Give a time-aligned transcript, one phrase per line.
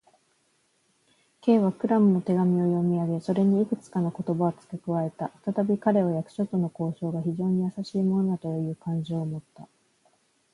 [1.43, 5.27] Ｋ はクラムの手紙を読みあげ、それにいくつかの言葉をつけ加えた。
[5.27, 9.67] ふたたび彼は、役所との交渉が非常にやさしいものなのだという感情をもった。